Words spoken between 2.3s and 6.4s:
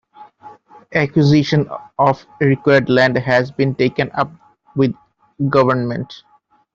required land has been taken up with Government.